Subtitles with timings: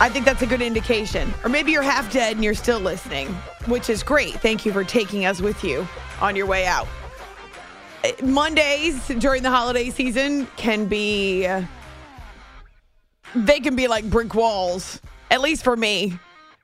[0.00, 1.32] I think that's a good indication.
[1.44, 3.28] Or maybe you're half dead and you're still listening,
[3.66, 4.32] which is great.
[4.40, 5.86] Thank you for taking us with you
[6.22, 6.88] on your way out.
[8.22, 11.62] Mondays during the holiday season can be, uh,
[13.34, 16.18] they can be like brick walls, at least for me.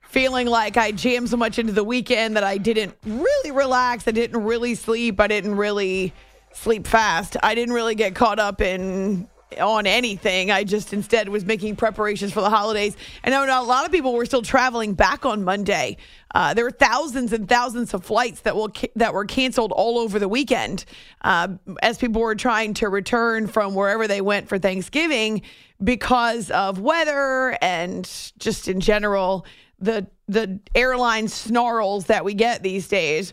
[0.08, 4.08] Feeling like I jammed so much into the weekend that I didn't really relax.
[4.08, 5.20] I didn't really sleep.
[5.20, 6.14] I didn't really
[6.54, 7.36] sleep fast.
[7.42, 9.28] I didn't really get caught up in
[9.60, 10.50] on anything.
[10.50, 12.96] I just instead was making preparations for the holidays.
[13.22, 15.96] And I know a lot of people were still traveling back on Monday.
[16.34, 20.18] Uh, there were thousands and thousands of flights that will that were canceled all over
[20.18, 20.84] the weekend
[21.22, 21.48] uh,
[21.80, 25.42] as people were trying to return from wherever they went for Thanksgiving
[25.82, 28.04] because of weather and
[28.38, 29.46] just in general
[29.78, 33.32] the the airline snarls that we get these days.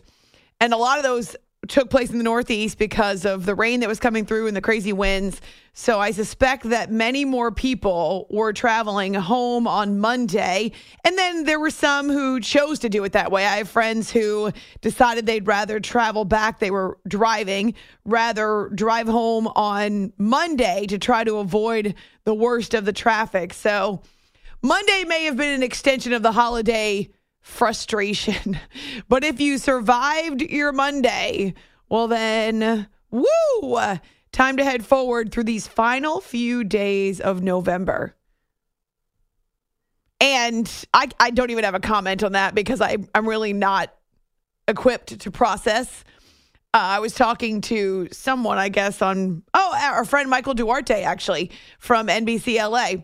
[0.60, 1.36] And a lot of those
[1.68, 4.60] took place in the Northeast because of the rain that was coming through and the
[4.60, 5.40] crazy winds.
[5.72, 10.72] So I suspect that many more people were traveling home on Monday.
[11.04, 13.44] And then there were some who chose to do it that way.
[13.44, 16.60] I have friends who decided they'd rather travel back.
[16.60, 22.84] They were driving, rather drive home on Monday to try to avoid the worst of
[22.84, 23.52] the traffic.
[23.52, 24.00] So
[24.62, 27.10] Monday may have been an extension of the holiday
[27.44, 28.58] frustration.
[29.08, 31.54] But if you survived your Monday,
[31.88, 33.78] well, then, woo,
[34.32, 38.16] time to head forward through these final few days of November.
[40.20, 43.94] And I, I don't even have a comment on that because I, I'm really not
[44.66, 46.02] equipped to process.
[46.72, 51.50] Uh, I was talking to someone, I guess, on, oh, our friend Michael Duarte, actually,
[51.78, 53.02] from NBC LA.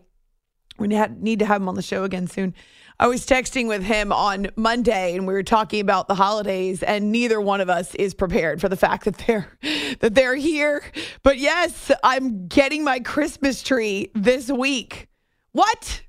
[0.78, 2.54] We need to have him on the show again soon.
[3.00, 7.10] I was texting with him on Monday and we were talking about the holidays and
[7.10, 9.48] neither one of us is prepared for the fact that they're
[10.00, 10.82] that they're here.
[11.22, 15.08] But yes, I'm getting my Christmas tree this week.
[15.52, 16.02] What?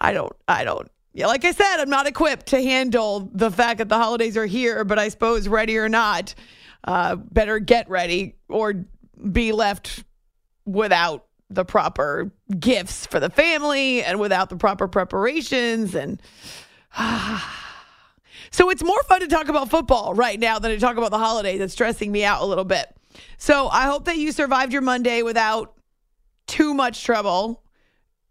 [0.00, 3.76] I don't I don't yeah, like I said, I'm not equipped to handle the fact
[3.78, 6.34] that the holidays are here, but I suppose ready or not,
[6.82, 8.86] uh, better get ready or
[9.30, 10.02] be left
[10.64, 16.20] without the proper gifts for the family and without the proper preparations and
[18.50, 21.18] so it's more fun to talk about football right now than to talk about the
[21.18, 21.58] holidays.
[21.58, 22.86] That's stressing me out a little bit.
[23.36, 25.74] So i hope that you survived your monday without
[26.46, 27.62] too much trouble.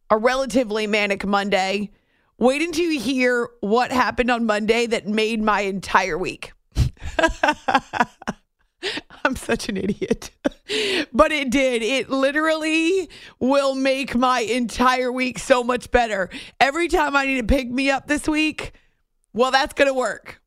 [0.10, 1.92] A relatively manic monday.
[2.38, 6.52] Wait until you hear what happened on monday that made my entire week
[9.26, 10.32] I'm such an idiot.
[11.14, 11.82] but it did.
[11.82, 16.30] It literally will make my entire week so much better.
[16.60, 18.74] Every time I need to pick me up this week,
[19.34, 20.42] well, that's going to work.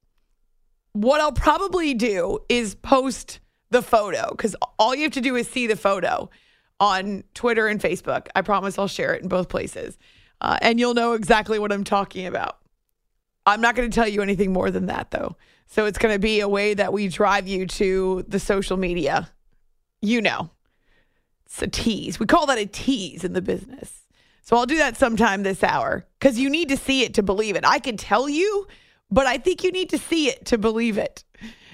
[0.92, 5.48] What I'll probably do is post the photo because all you have to do is
[5.48, 6.30] see the photo
[6.80, 8.28] on Twitter and Facebook.
[8.34, 9.98] I promise I'll share it in both places.
[10.41, 12.58] Uh, and you'll know exactly what I'm talking about.
[13.47, 15.36] I'm not going to tell you anything more than that, though.
[15.66, 19.31] So it's going to be a way that we drive you to the social media.
[20.00, 20.50] You know,
[21.44, 22.19] it's a tease.
[22.19, 24.06] We call that a tease in the business.
[24.43, 27.56] So I'll do that sometime this hour because you need to see it to believe
[27.56, 27.65] it.
[27.66, 28.66] I can tell you,
[29.10, 31.25] but I think you need to see it to believe it.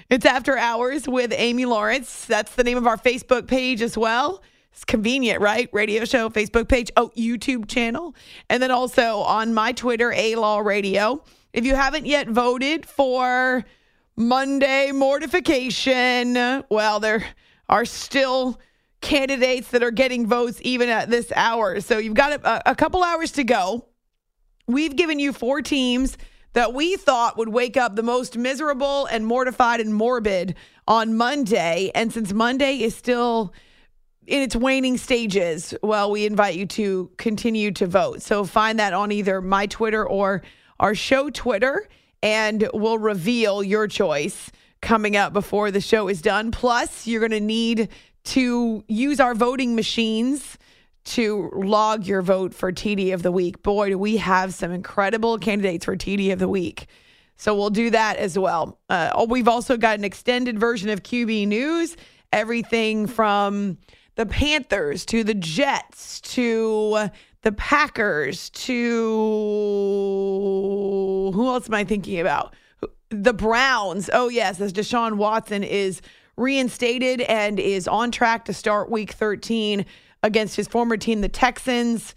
[0.09, 2.25] It's After Hours with Amy Lawrence.
[2.25, 4.41] That's the name of our Facebook page as well.
[4.71, 5.69] It's convenient, right?
[5.71, 8.15] Radio show, Facebook page, oh, YouTube channel.
[8.49, 11.23] And then also on my Twitter, A Law Radio.
[11.53, 13.63] If you haven't yet voted for
[14.15, 16.35] Monday mortification.
[16.69, 17.25] Well, there
[17.67, 18.59] are still
[19.01, 21.81] candidates that are getting votes even at this hour.
[21.81, 23.85] So you've got a, a, couple hours to go.
[24.67, 26.17] We've given you four teams
[26.53, 30.55] that we thought would wake up the most miserable and mortified and morbid
[30.87, 31.91] on Monday.
[31.93, 33.53] And since Monday is still
[34.25, 38.21] in its waning stages, well, we invite you to continue to vote.
[38.21, 40.43] So find that on either my Twitter or
[40.79, 41.89] our show Twitter
[42.23, 44.49] and we'll reveal your choice
[44.81, 46.51] coming up before the show is done.
[46.51, 47.89] Plus, you're going to need
[48.23, 50.57] to use our voting machines
[51.03, 53.61] to log your vote for TD of the week.
[53.61, 56.87] Boy, do we have some incredible candidates for TD of the week.
[57.35, 58.79] So we'll do that as well.
[58.89, 61.97] Uh, oh, we've also got an extended version of QB News,
[62.31, 63.77] everything from
[64.15, 67.09] the Panthers to the Jets to
[67.43, 69.21] the Packers to
[71.33, 72.55] who else am I thinking about?
[73.09, 74.09] The Browns.
[74.11, 76.01] Oh, yes, as Deshaun Watson is
[76.35, 79.85] reinstated and is on track to start week 13
[80.23, 82.15] against his former team, the Texans.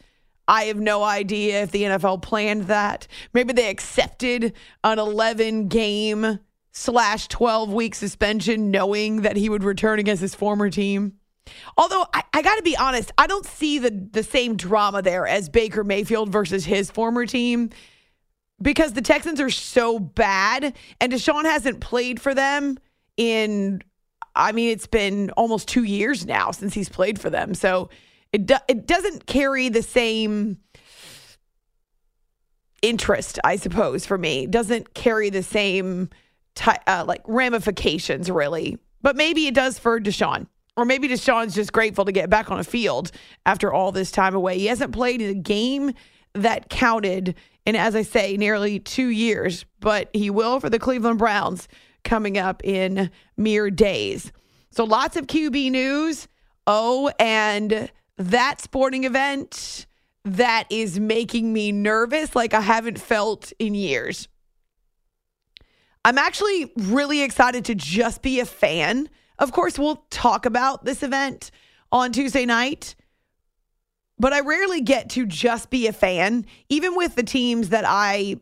[0.48, 3.08] I have no idea if the NFL planned that.
[3.34, 6.38] Maybe they accepted an 11 game
[6.70, 11.14] slash 12 week suspension knowing that he would return against his former team.
[11.76, 15.26] Although I, I got to be honest, I don't see the, the same drama there
[15.26, 17.70] as Baker Mayfield versus his former team
[18.60, 22.78] because the Texans are so bad and Deshaun hasn't played for them
[23.16, 23.82] in,
[24.34, 27.54] I mean, it's been almost two years now since he's played for them.
[27.54, 27.90] So
[28.32, 30.58] it, do, it doesn't carry the same
[32.82, 34.44] interest, I suppose, for me.
[34.44, 36.10] It doesn't carry the same
[36.54, 38.78] ty- uh, like ramifications, really.
[39.02, 40.46] But maybe it does for Deshaun.
[40.76, 43.10] Or maybe Deshaun's just grateful to get back on a field
[43.46, 44.58] after all this time away.
[44.58, 45.92] He hasn't played in a game
[46.34, 47.34] that counted
[47.64, 51.66] in, as I say, nearly two years, but he will for the Cleveland Browns
[52.04, 54.32] coming up in mere days.
[54.70, 56.28] So lots of QB news.
[56.66, 59.86] Oh, and that sporting event
[60.24, 64.28] that is making me nervous like I haven't felt in years.
[66.04, 71.02] I'm actually really excited to just be a fan of course, we'll talk about this
[71.02, 71.50] event
[71.92, 72.94] on Tuesday night,
[74.18, 78.36] but I rarely get to just be a fan, even with the teams that I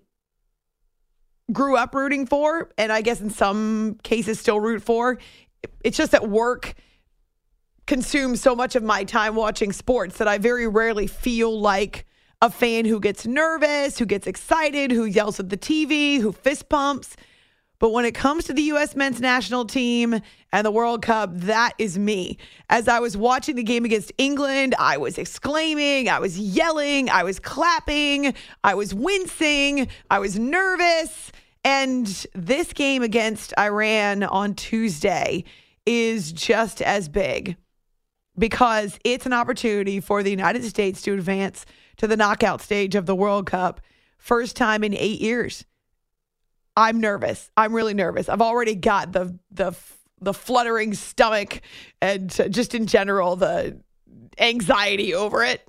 [1.52, 5.18] grew up rooting for, and I guess in some cases still root for.
[5.82, 6.74] It's just that work
[7.86, 12.06] consumes so much of my time watching sports that I very rarely feel like
[12.40, 16.68] a fan who gets nervous, who gets excited, who yells at the TV, who fist
[16.68, 17.16] pumps.
[17.84, 18.96] But when it comes to the U.S.
[18.96, 20.18] men's national team
[20.52, 22.38] and the World Cup, that is me.
[22.70, 27.24] As I was watching the game against England, I was exclaiming, I was yelling, I
[27.24, 28.32] was clapping,
[28.64, 31.30] I was wincing, I was nervous.
[31.62, 35.44] And this game against Iran on Tuesday
[35.84, 37.54] is just as big
[38.38, 41.66] because it's an opportunity for the United States to advance
[41.98, 43.82] to the knockout stage of the World Cup.
[44.16, 45.66] First time in eight years.
[46.76, 47.50] I'm nervous.
[47.56, 48.28] I'm really nervous.
[48.28, 49.72] I've already got the the
[50.20, 51.60] the fluttering stomach
[52.00, 53.78] and just in general the
[54.38, 55.62] anxiety over it.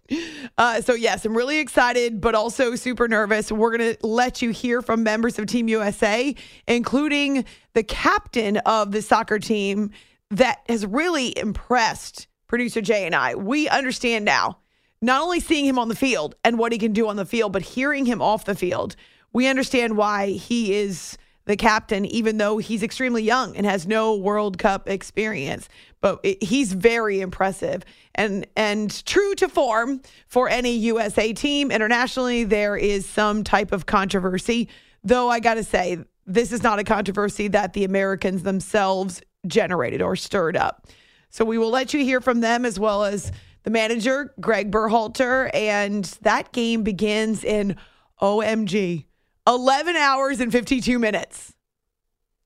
[0.58, 3.52] Uh, so yes, I'm really excited, but also super nervous.
[3.52, 6.34] We're gonna let you hear from members of Team USA,
[6.68, 9.92] including the captain of the soccer team
[10.32, 13.36] that has really impressed producer Jay and I.
[13.36, 14.60] We understand now,
[15.02, 17.54] not only seeing him on the field and what he can do on the field,
[17.54, 18.96] but hearing him off the field
[19.36, 24.16] we understand why he is the captain, even though he's extremely young and has no
[24.16, 25.68] World Cup experience.
[26.00, 27.84] But it, he's very impressive
[28.16, 32.46] and and true to form for any USA team internationally.
[32.46, 34.70] There is some type of controversy,
[35.04, 35.28] though.
[35.28, 40.16] I got to say, this is not a controversy that the Americans themselves generated or
[40.16, 40.88] stirred up.
[41.30, 43.34] So we will let you hear from them as well as
[43.64, 47.76] the manager, Greg Berhalter, and that game begins in
[48.22, 49.08] OMG
[49.48, 51.54] 11 hours and 52 minutes.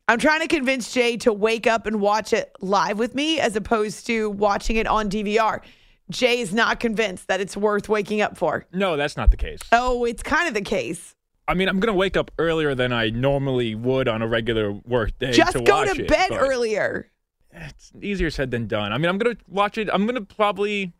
[0.07, 3.55] I'm trying to convince Jay to wake up and watch it live with me as
[3.55, 5.61] opposed to watching it on DVR.
[6.09, 8.65] Jay is not convinced that it's worth waking up for.
[8.73, 9.59] No, that's not the case.
[9.71, 11.15] Oh, it's kind of the case.
[11.47, 14.71] I mean, I'm going to wake up earlier than I normally would on a regular
[14.71, 15.31] work day.
[15.31, 17.11] Just to go to it, bed earlier.
[17.51, 18.91] It's easier said than done.
[18.91, 19.89] I mean, I'm going to watch it.
[19.91, 20.93] I'm going to probably,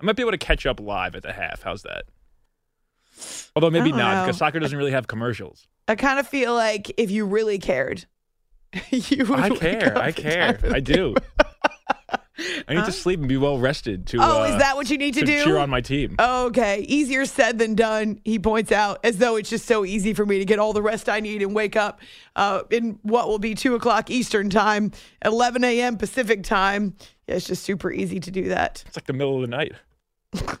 [0.00, 1.62] I might be able to catch up live at the half.
[1.62, 2.04] How's that?
[3.56, 4.22] Although maybe not know.
[4.24, 5.66] because soccer doesn't really have commercials.
[5.86, 8.06] I kind of feel like if you really cared,
[8.90, 9.38] you would.
[9.38, 9.98] I care.
[9.98, 10.58] I care.
[10.70, 11.14] I do.
[12.68, 14.18] I need to sleep and be well rested to.
[14.18, 15.44] Oh, uh, is that what you need to, to do?
[15.44, 16.14] cheer on my team?
[16.20, 18.20] Okay, easier said than done.
[18.24, 20.82] He points out, as though it's just so easy for me to get all the
[20.82, 22.00] rest I need and wake up
[22.36, 24.92] uh, in what will be two o'clock Eastern time,
[25.24, 25.96] eleven a.m.
[25.96, 26.94] Pacific time.
[27.26, 28.84] Yeah, it's just super easy to do that.
[28.86, 29.72] It's like the middle of the night.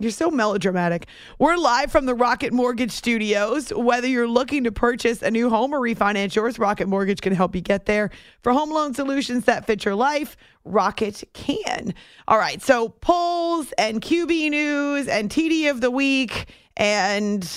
[0.00, 1.06] You're so melodramatic.
[1.38, 3.72] We're live from the Rocket Mortgage Studios.
[3.72, 7.54] Whether you're looking to purchase a new home or refinance yours, Rocket Mortgage can help
[7.54, 8.10] you get there.
[8.42, 11.94] For home loan solutions that fit your life, Rocket can.
[12.26, 16.46] All right, so polls and QB news and TD of the week
[16.76, 17.48] and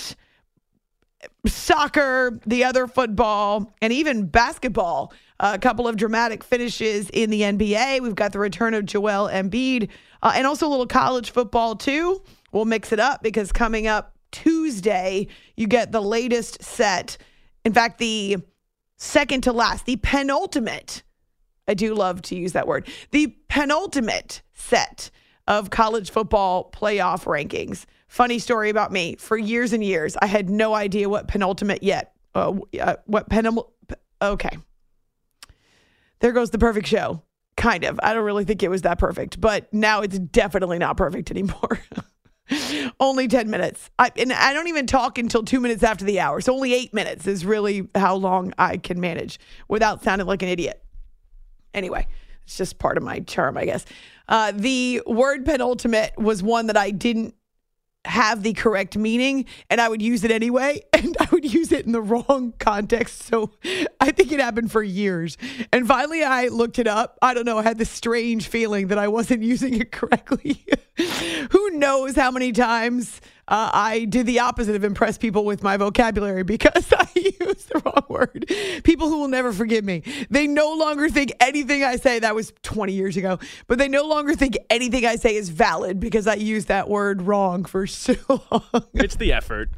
[1.44, 8.00] soccer, the other football, and even basketball a couple of dramatic finishes in the NBA.
[8.00, 9.88] We've got the return of Joel Embiid
[10.22, 12.22] uh, and also a little college football, too.
[12.52, 17.16] We'll mix it up because coming up Tuesday, you get the latest set.
[17.64, 18.38] In fact, the
[18.96, 21.02] second to last, the penultimate.
[21.66, 22.88] I do love to use that word.
[23.10, 25.10] The penultimate set
[25.46, 27.84] of college football playoff rankings.
[28.08, 29.16] Funny story about me.
[29.16, 32.14] For years and years, I had no idea what penultimate yet.
[32.34, 33.68] Uh, uh, what penul?
[34.20, 34.56] Okay.
[36.20, 37.22] There goes the perfect show.
[37.58, 37.98] Kind of.
[38.04, 41.80] I don't really think it was that perfect, but now it's definitely not perfect anymore.
[43.00, 43.90] only 10 minutes.
[43.98, 46.40] I, and I don't even talk until two minutes after the hour.
[46.40, 50.48] So only eight minutes is really how long I can manage without sounding like an
[50.48, 50.80] idiot.
[51.74, 52.06] Anyway,
[52.44, 53.84] it's just part of my charm, I guess.
[54.28, 57.34] Uh, the word penultimate was one that I didn't
[58.04, 61.86] have the correct meaning and I would use it anyway and I would use it
[61.86, 63.24] in the wrong context.
[63.24, 63.50] So
[64.00, 65.36] I think it happened for years.
[65.72, 67.18] And finally I looked it up.
[67.22, 70.64] I don't know, I had this strange feeling that I wasn't using it correctly.
[71.50, 75.78] Who knows how many times uh, I did the opposite of impress people with my
[75.78, 78.44] vocabulary because I used the wrong word.
[78.84, 80.02] People who will never forgive me.
[80.28, 84.04] They no longer think anything I say, that was 20 years ago, but they no
[84.04, 88.14] longer think anything I say is valid because I used that word wrong for so
[88.28, 88.84] long.
[88.92, 89.70] It's the effort.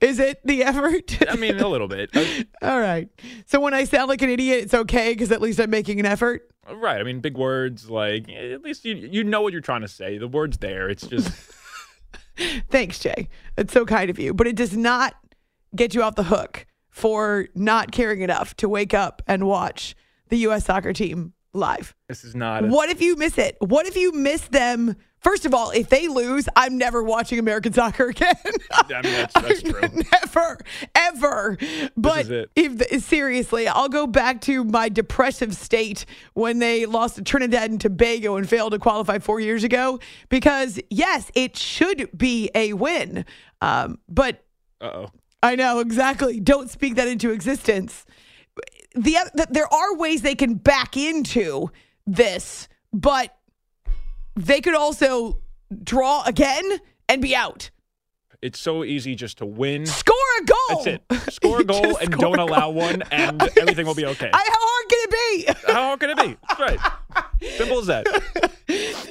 [0.00, 1.18] Is it the effort?
[1.28, 2.16] I mean, a little bit.
[2.62, 3.08] All right.
[3.44, 6.06] So when I sound like an idiot, it's okay because at least I'm making an
[6.06, 6.48] effort.
[6.72, 6.98] Right.
[6.98, 10.16] I mean, big words like at least you you know what you're trying to say.
[10.16, 10.88] The word's there.
[10.88, 11.30] It's just
[12.70, 13.28] Thanks, Jay.
[13.56, 14.34] It's so kind of you.
[14.34, 15.14] But it does not
[15.74, 19.94] get you off the hook for not caring enough to wake up and watch
[20.28, 20.66] the U.S.
[20.66, 21.94] soccer team live.
[22.08, 22.64] this is not.
[22.64, 23.56] A, What if you miss it?
[23.60, 24.96] What if you miss them?
[25.18, 28.34] First of all, if they lose, I'm never watching American soccer again.
[28.72, 29.80] I mean, that's, that's true.
[30.12, 30.58] never,
[30.96, 31.58] ever.
[31.96, 37.70] But if seriously, I'll go back to my depressive state when they lost to Trinidad
[37.70, 40.00] and Tobago and failed to qualify four years ago.
[40.28, 43.24] Because yes, it should be a win.
[43.60, 44.44] Um, but
[44.80, 45.10] Uh oh.
[45.40, 46.40] I know exactly.
[46.40, 48.04] Don't speak that into existence.
[48.94, 51.70] The, the there are ways they can back into
[52.06, 53.34] this, but
[54.36, 55.38] they could also
[55.82, 56.64] draw again
[57.08, 57.70] and be out.
[58.42, 59.86] It's so easy just to win.
[59.86, 60.84] Score a goal.
[60.84, 60.86] That's
[61.28, 61.32] it.
[61.32, 64.30] Score a goal and don't allow one, and everything will be okay.
[64.32, 65.10] I, how hard can it
[65.66, 65.72] be?
[65.72, 66.36] How hard can it be?
[66.48, 66.92] That's right.
[67.56, 68.06] Simple as that.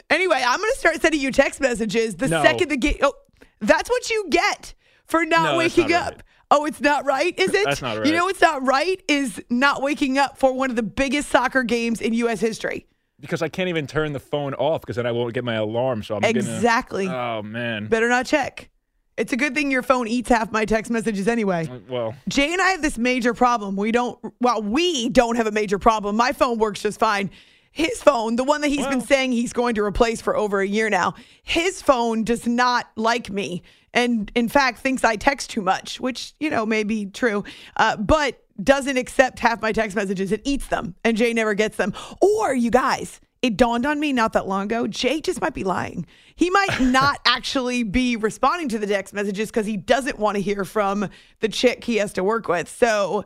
[0.09, 2.43] anyway, I'm going to start sending you text messages the No.
[2.43, 2.97] second the game.
[3.01, 3.13] Oh,
[3.61, 4.73] that's what you get
[5.05, 6.13] for not No, waking not up.
[6.15, 6.23] right.
[6.53, 7.63] Oh, it's not right, is it?
[7.65, 8.05] That's not right.
[8.05, 11.63] You know what's not right is not waking up for one of the biggest soccer
[11.63, 12.41] games in U.S.
[12.41, 12.85] history.
[13.19, 16.03] Because I can't even turn the phone off because then I won't get my alarm.
[16.03, 17.05] So I'm Exactly.
[17.05, 17.39] gonna.
[17.39, 17.87] Oh man.
[17.87, 18.69] Better not check.
[19.17, 21.67] It's a good thing your phone eats half my text messages anyway.
[21.71, 23.75] Uh, well, Jay and I have this major problem.
[23.75, 26.15] We don't, well, we don't have a major problem.
[26.15, 27.29] My phone works just fine.
[27.71, 30.67] His phone, the one that he's been saying he's going to replace for over a
[30.67, 33.63] year now, his phone does not like me.
[33.93, 37.45] And in fact, thinks I text too much, which, you know, may be true,
[37.77, 40.31] uh, but doesn't accept half my text messages.
[40.31, 41.93] It eats them, and Jay never gets them.
[42.21, 45.63] Or, you guys, it dawned on me not that long ago, Jay just might be
[45.63, 46.05] lying.
[46.35, 50.41] He might not actually be responding to the text messages because he doesn't want to
[50.41, 51.09] hear from
[51.39, 52.69] the chick he has to work with.
[52.69, 53.25] So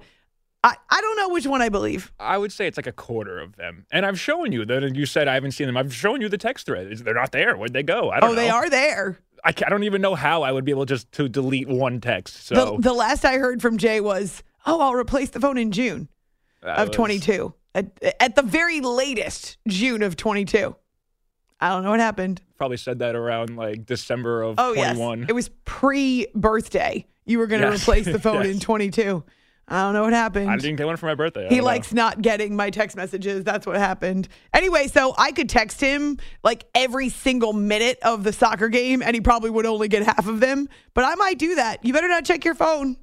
[0.66, 2.12] I, I don't know which one I believe.
[2.20, 3.86] I would say it's like a quarter of them.
[3.92, 4.96] And I've shown you that.
[4.96, 5.78] You said I haven't seen them.
[5.78, 6.92] I've shown you the text thread.
[6.98, 7.56] They're not there.
[7.56, 8.10] Where'd they go?
[8.10, 8.42] I don't Oh, know.
[8.42, 9.20] they are there.
[9.44, 12.48] I, I don't even know how I would be able just to delete one text.
[12.48, 15.72] So The, the last I heard from Jay was, oh, I'll replace the phone in
[15.72, 16.10] June
[16.64, 17.54] that of was- 22.
[17.76, 20.76] At, at the very latest, June of 22.
[21.60, 22.42] I don't know what happened.
[22.58, 25.20] Probably said that around like December of Oh, 21.
[25.20, 25.30] yes.
[25.30, 27.06] It was pre birthday.
[27.26, 27.82] You were going to Yes.
[27.84, 29.24] replace the phone in 22.
[29.68, 30.50] I don't know what happened.
[30.52, 31.46] I didn't get one for my birthday.
[31.46, 31.64] I He don't know.
[31.66, 33.44] likes not getting my text messages.
[33.44, 34.28] That's what happened.
[34.54, 39.16] Anyway, so I could text him like every single minute of the soccer game, and
[39.16, 40.70] he probably would only get half of them.
[40.94, 41.84] But I might do that.
[41.84, 42.96] You better not check your phone.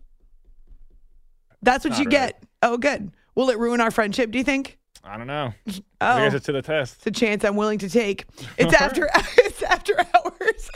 [1.62, 2.10] That's what Not you right.
[2.10, 2.42] get.
[2.62, 3.10] Oh, good.
[3.34, 4.78] Will it ruin our friendship, do you think?
[5.02, 5.52] I don't know.
[6.04, 6.06] Oh.
[6.16, 6.96] I guess it's to the test.
[6.96, 8.24] It's a chance I'm willing to take.
[8.58, 10.70] It's after it's after hours.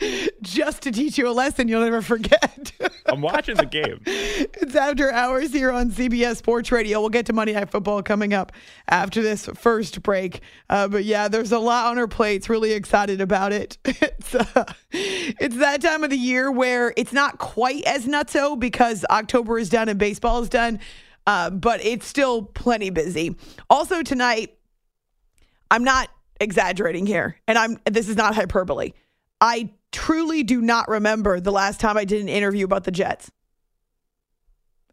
[0.42, 2.72] Just to teach you a lesson you'll never forget.
[3.14, 4.00] I'm watching the game.
[4.56, 7.00] It's after hours here on CBS Sports Radio.
[7.00, 8.50] We'll get to Monday Night Football coming up
[8.88, 10.40] after this first break.
[10.68, 12.48] Uh, but yeah, there's a lot on our plates.
[12.48, 13.78] Really excited about it.
[13.86, 19.04] It's uh, it's that time of the year where it's not quite as nutso because
[19.10, 20.80] October is done and baseball is done,
[21.26, 23.36] uh, but it's still plenty busy.
[23.68, 24.56] Also tonight,
[25.70, 26.08] I'm not
[26.40, 28.92] exaggerating here, and I'm this is not hyperbole.
[29.40, 33.30] I truly do not remember the last time I did an interview about the Jets.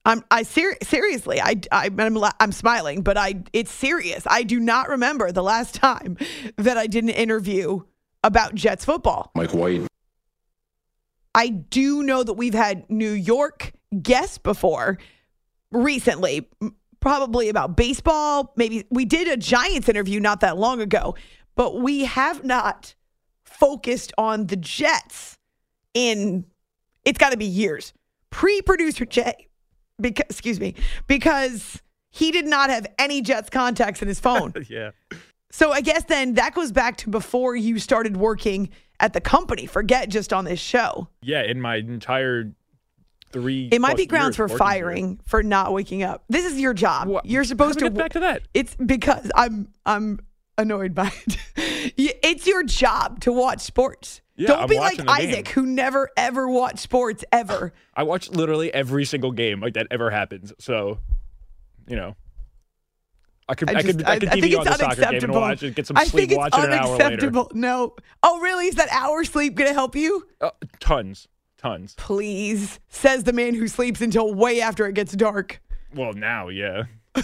[0.05, 4.24] I'm I ser- seriously I, I I'm la- I'm smiling, but I it's serious.
[4.27, 6.17] I do not remember the last time
[6.58, 7.81] that I did an interview
[8.24, 9.31] about Jets football.
[9.36, 9.88] Mike White.
[11.34, 15.00] I do know that we've had New York guests before
[15.72, 16.48] recently,
[17.00, 18.53] probably about baseball.
[18.55, 21.15] Maybe we did a Giants interview not that long ago,
[21.55, 22.96] but we have not
[23.51, 25.38] focused on the Jets
[25.93, 26.46] in
[27.05, 27.93] it's got to be years.
[28.29, 29.48] Pre producer Jay,
[30.00, 30.75] because, excuse me,
[31.08, 34.53] because he did not have any Jets contacts in his phone.
[34.70, 34.91] yeah.
[35.51, 39.65] So I guess then that goes back to before you started working at the company.
[39.65, 41.08] Forget just on this show.
[41.22, 42.53] Yeah, in my entire
[43.31, 43.67] three.
[43.72, 44.58] It might be grounds for working here.
[44.60, 46.24] firing for not waking up.
[46.29, 47.08] This is your job.
[47.08, 48.43] What- You're supposed to get back to that.
[48.53, 50.20] It's because I'm I'm
[50.58, 51.38] annoyed by it.
[51.98, 54.22] It's your job to watch sports.
[54.36, 55.54] Yeah, Don't I'm be like Isaac, game.
[55.54, 57.74] who never ever watched sports ever.
[57.96, 60.52] I watch literally every single game like that ever happens.
[60.60, 61.00] So,
[61.88, 62.16] you know,
[63.48, 65.04] I could I, I, could just- I could I think it's the soccer game and
[65.04, 65.42] unacceptable.
[65.42, 67.04] watch it, get some I sleep, think it's watch it an hour later.
[67.06, 67.52] unacceptable.
[67.54, 67.96] No.
[68.24, 68.68] Oh, really?
[68.68, 70.26] Is that hour sleep going to help you?
[70.40, 71.94] Uh, tons, tons.
[71.98, 75.62] Please, says the man who sleeps until way after it gets dark.
[75.94, 76.84] Well, now, yeah.
[77.16, 77.24] I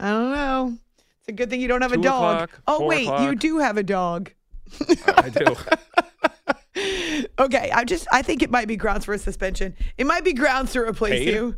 [0.00, 0.78] don't know.
[1.22, 2.50] It's a good thing you don't have a dog.
[2.50, 4.32] o'clock, oh, wait, you do have a dog.
[5.06, 5.56] I do.
[7.38, 9.74] Okay, I just I think it might be grounds for a suspension.
[9.98, 11.34] It might be grounds to replace Paid?
[11.34, 11.56] you.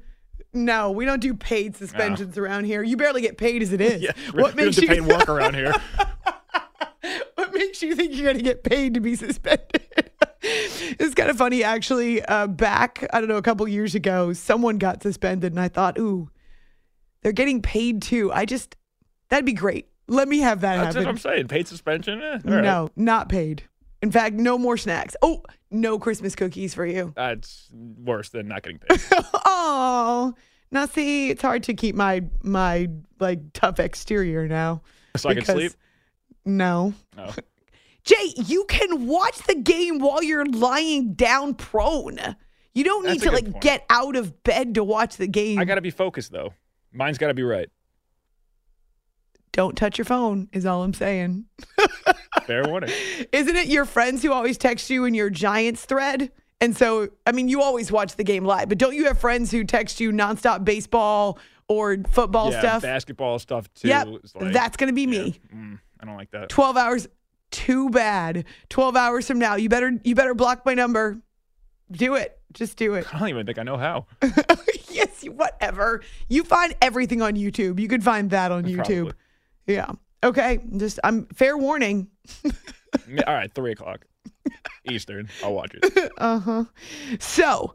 [0.53, 2.83] No, we don't do paid suspensions around here.
[2.83, 4.03] You barely get paid as it is.
[4.03, 4.13] yeah.
[4.33, 5.73] what makes you pay work around here.
[7.35, 9.89] what makes you think you're going to get paid to be suspended?
[10.43, 12.23] it's kind of funny, actually.
[12.23, 15.99] Uh, back, I don't know, a couple years ago, someone got suspended, and I thought,
[15.99, 16.31] ooh,
[17.23, 18.33] they're getting paid too.
[18.33, 18.77] I just,
[19.29, 19.89] that'd be great.
[20.07, 21.07] Let me have that That's what.
[21.07, 21.49] I'm saying.
[21.49, 22.21] Paid suspension.
[22.21, 22.63] Eh, all right.
[22.65, 23.63] No, not paid.
[24.03, 25.17] In fact, no more snacks.
[25.23, 27.13] Oh, no Christmas cookies for you.
[27.17, 29.01] That's worse than not getting paid.
[29.47, 30.35] Oh,
[30.71, 32.89] now see, it's hard to keep my my
[33.19, 34.83] like tough exterior now.
[35.17, 35.73] So I can because- sleep.
[36.45, 36.93] No.
[37.17, 37.31] No.
[38.05, 42.19] Jay, you can watch the game while you're lying down prone.
[42.75, 43.63] You don't need a to good like point.
[43.63, 45.59] get out of bed to watch the game.
[45.59, 46.53] I got to be focused though.
[46.93, 47.71] Mine's got to be right.
[49.55, 51.45] Don't touch your phone is all I'm saying.
[52.47, 52.91] Fair warning.
[53.33, 56.33] Isn't it your friends who always text you in your Giants thread?
[56.61, 59.51] And so, I mean, you always watch the game live, but don't you have friends
[59.53, 61.39] who text you nonstop baseball
[61.69, 62.83] or football yeah, stuff?
[62.83, 63.89] basketball stuff too.
[63.89, 65.41] Yep, like- that's going to be yeah, me.
[65.55, 66.49] mm, I don't like that.
[66.49, 67.09] 12 hours
[67.51, 71.21] too bad 12 hours from now you better you better block my number
[71.93, 74.07] do it just do it I don't even think I know how.
[74.91, 79.13] yes whatever you find everything on youtube you can find that on youtube Probably.
[79.67, 79.93] Yeah.
[80.23, 80.61] Okay.
[80.77, 82.09] Just i'm fair warning.
[83.27, 84.07] All right, three o'clock.
[84.91, 85.29] Eastern.
[85.43, 86.13] I'll watch it.
[86.19, 86.65] uh-huh.
[87.19, 87.75] So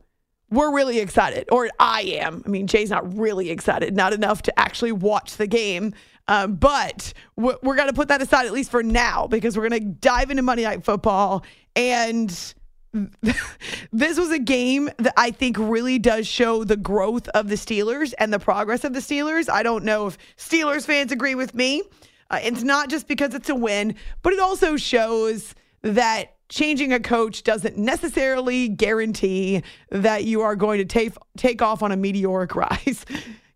[0.52, 2.42] we're really excited or i am.
[2.46, 5.94] I mean jay's not really excited not enough to actually watch the game
[6.28, 9.68] um, but we're, we're going to put that aside at least for now because we're
[9.70, 11.44] going to dive into monday night football
[11.76, 12.54] and
[13.92, 18.14] this was a game that I think really does show the growth of the Steelers
[18.18, 19.50] and the progress of the Steelers.
[19.50, 21.84] I don't know if Steelers fans agree with me.
[22.32, 27.00] Uh, it's not just because it's a win, but it also shows that changing a
[27.00, 32.56] coach doesn't necessarily guarantee that you are going to take take off on a meteoric
[32.56, 33.06] rise.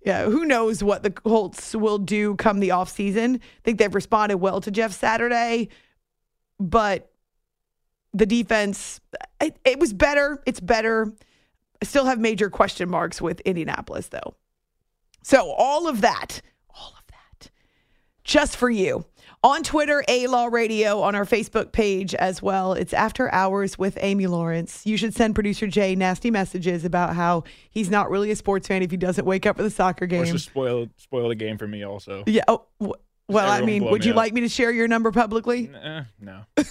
[0.06, 3.38] yeah, who knows what the Colts will do come the offseason.
[3.38, 5.70] I think they've responded well to Jeff Saturday,
[6.60, 7.13] but
[8.14, 9.00] the defense
[9.42, 11.12] it, it was better it's better.
[11.82, 14.36] I still have major question marks with indianapolis though.
[15.24, 17.50] So all of that all of that
[18.24, 19.06] just for you.
[19.46, 22.72] On twitter a law radio on our facebook page as well.
[22.74, 24.86] It's after hours with amy lawrence.
[24.86, 28.82] You should send producer jay nasty messages about how he's not really a sports fan
[28.84, 30.26] if he doesn't wake up for the soccer Or game.
[30.26, 32.24] just spoil spoil the game for me also.
[32.28, 32.94] yeah oh, w-
[33.28, 34.18] well i mean would me you up.
[34.18, 35.70] like me to share your number publicly?
[36.22, 36.44] No.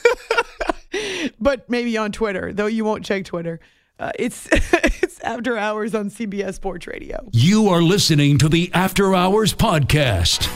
[1.41, 3.61] but maybe on Twitter, though you won't check Twitter.
[3.99, 7.29] Uh, it's it's after hours on CBS Sports Radio.
[7.33, 10.49] You are listening to the After Hours Podcast.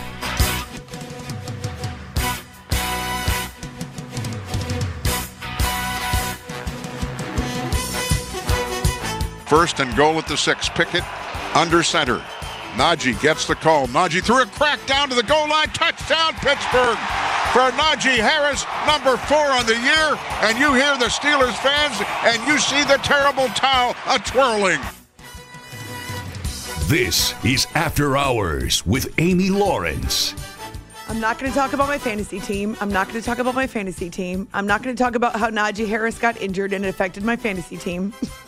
[9.46, 10.68] First and goal at the six.
[10.68, 11.04] Pickett
[11.54, 12.20] under center.
[12.76, 13.86] Najee gets the call.
[13.88, 15.68] Najee through a crack down to the goal line.
[15.68, 16.98] Touchdown, Pittsburgh.
[17.56, 20.18] For Najee Harris, number four on the year.
[20.42, 24.80] And you hear the Steelers fans and you see the terrible towel a twirling.
[26.88, 30.34] This is After Hours with Amy Lawrence.
[31.08, 32.76] I'm not going to talk about my fantasy team.
[32.82, 34.48] I'm not going to talk about my fantasy team.
[34.52, 37.36] I'm not going to talk about how Najee Harris got injured and it affected my
[37.36, 38.12] fantasy team.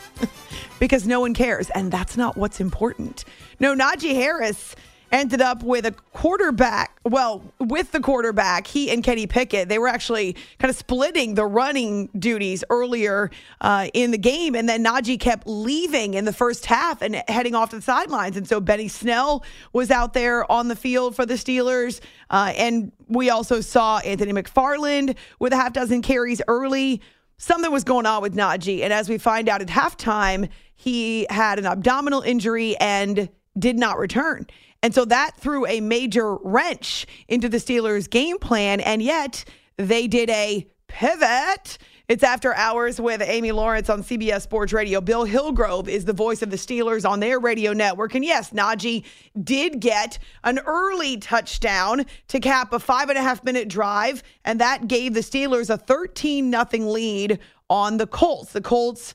[0.78, 1.70] because no one cares.
[1.70, 3.24] And that's not what's important.
[3.60, 4.74] No, Najee Harris
[5.10, 6.98] ended up with a quarterback.
[7.04, 11.46] Well, with the quarterback, he and Kenny Pickett, they were actually kind of splitting the
[11.46, 14.54] running duties earlier uh, in the game.
[14.54, 18.36] And then Najee kept leaving in the first half and heading off to the sidelines.
[18.36, 22.00] And so Benny Snell was out there on the field for the Steelers.
[22.30, 27.00] Uh, and we also saw Anthony McFarland with a half dozen carries early.
[27.38, 28.82] Something was going on with Najee.
[28.82, 33.98] And as we find out at halftime, he had an abdominal injury and did not
[33.98, 34.46] return.
[34.82, 38.80] And so that threw a major wrench into the Steelers' game plan.
[38.80, 39.44] And yet
[39.76, 41.78] they did a pivot.
[42.06, 45.00] It's after hours with Amy Lawrence on CBS Sports Radio.
[45.00, 48.14] Bill Hillgrove is the voice of the Steelers on their radio network.
[48.14, 49.04] And yes, Najee
[49.42, 54.22] did get an early touchdown to cap a five and a half minute drive.
[54.44, 58.52] And that gave the Steelers a 13 nothing lead on the Colts.
[58.52, 59.12] The Colts,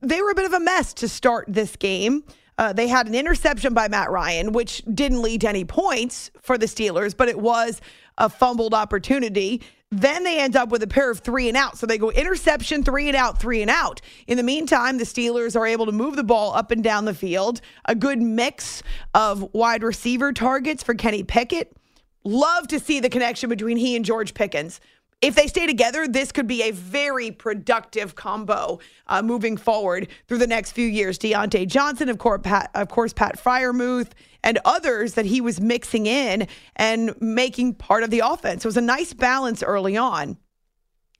[0.00, 2.24] they were a bit of a mess to start this game.
[2.58, 6.56] Uh, they had an interception by Matt Ryan, which didn't lead to any points for
[6.56, 7.80] the Steelers, but it was
[8.16, 9.62] a fumbled opportunity.
[9.90, 11.78] Then they end up with a pair of three and out.
[11.78, 14.00] So they go interception, three and out, three and out.
[14.26, 17.14] In the meantime, the Steelers are able to move the ball up and down the
[17.14, 17.60] field.
[17.84, 18.82] A good mix
[19.14, 21.76] of wide receiver targets for Kenny Pickett.
[22.24, 24.80] Love to see the connection between he and George Pickens
[25.22, 30.38] if they stay together, this could be a very productive combo uh, moving forward through
[30.38, 31.18] the next few years.
[31.18, 34.10] Diontae Johnson, of course, Pat, of course, Pat Freiermuth,
[34.44, 38.64] and others that he was mixing in and making part of the offense.
[38.64, 40.36] It was a nice balance early on.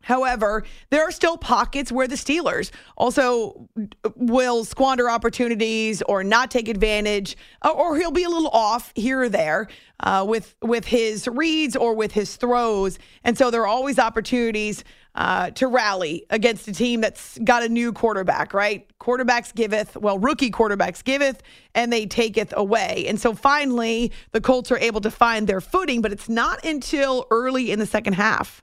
[0.06, 3.68] However, there are still pockets where the Steelers also
[4.14, 9.22] will squander opportunities or not take advantage, uh, or he'll be a little off here
[9.22, 9.66] or there
[9.98, 14.84] uh, with with his reads or with his throws, and so there are always opportunities
[15.16, 18.54] uh, to rally against a team that's got a new quarterback.
[18.54, 21.42] Right, quarterbacks giveth, well, rookie quarterbacks giveth,
[21.74, 26.00] and they taketh away, and so finally the Colts are able to find their footing,
[26.00, 28.62] but it's not until early in the second half.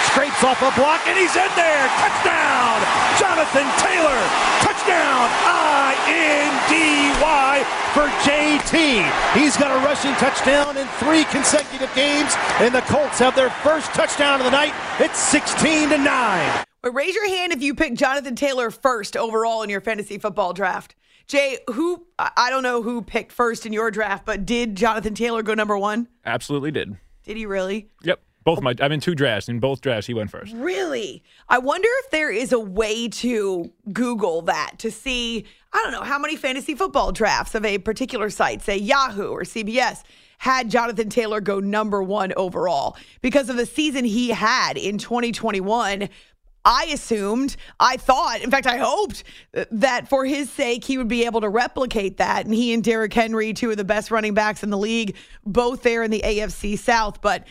[0.11, 1.87] scrapes off a block and he's in there.
[1.99, 2.77] Touchdown!
[3.15, 4.19] Jonathan Taylor.
[4.59, 5.29] Touchdown!
[5.91, 9.07] I-N-D-Y for JT.
[9.33, 13.93] He's got a rushing touchdown in three consecutive games, and the Colts have their first
[13.93, 14.73] touchdown of the night.
[14.99, 16.65] It's 16 to 9.
[16.81, 20.51] But raise your hand if you picked Jonathan Taylor first overall in your fantasy football
[20.51, 20.95] draft.
[21.27, 25.43] Jay, who I don't know who picked first in your draft, but did Jonathan Taylor
[25.43, 26.09] go number one?
[26.25, 26.97] Absolutely did.
[27.23, 27.89] Did he really?
[28.03, 28.19] Yep.
[28.43, 29.49] Both my I'm in two drafts.
[29.49, 30.53] In both drafts, he went first.
[30.55, 31.23] Really?
[31.47, 36.01] I wonder if there is a way to Google that to see, I don't know,
[36.01, 40.03] how many fantasy football drafts of a particular site, say Yahoo or CBS,
[40.39, 46.09] had Jonathan Taylor go number one overall because of the season he had in 2021.
[46.63, 49.23] I assumed, I thought, in fact, I hoped
[49.55, 52.45] uh, that for his sake, he would be able to replicate that.
[52.45, 55.81] And he and Derrick Henry, two of the best running backs in the league, both
[55.83, 57.21] there in the AFC South.
[57.21, 57.45] But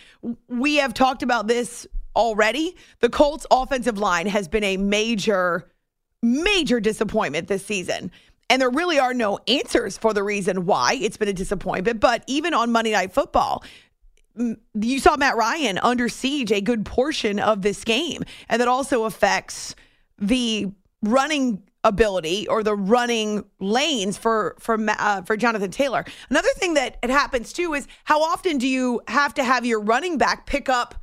[0.48, 2.76] we have talked about this already.
[3.00, 5.68] The Colts offensive line has been a major,
[6.22, 8.12] major disappointment this season.
[8.48, 12.00] And there really are no answers for the reason why it's been a disappointment.
[12.00, 13.62] But even on Monday Night Football,
[14.74, 19.04] you saw Matt Ryan under siege a good portion of this game, and that also
[19.04, 19.74] affects
[20.18, 20.70] the
[21.02, 26.04] running ability or the running lanes for for uh, for Jonathan Taylor.
[26.28, 29.80] Another thing that it happens too is how often do you have to have your
[29.80, 30.94] running back pick up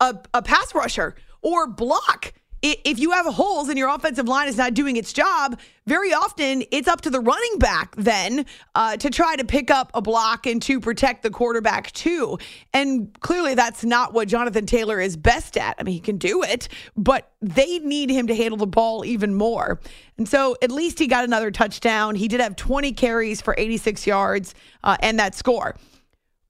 [0.00, 2.32] a, a pass rusher or block?
[2.62, 6.64] If you have holes and your offensive line is not doing its job, very often
[6.70, 8.44] it's up to the running back then
[8.74, 12.38] uh, to try to pick up a block and to protect the quarterback too.
[12.74, 15.76] And clearly, that's not what Jonathan Taylor is best at.
[15.78, 19.34] I mean, he can do it, but they need him to handle the ball even
[19.34, 19.80] more.
[20.16, 22.16] And so at least he got another touchdown.
[22.16, 25.76] He did have 20 carries for 86 yards uh, and that score.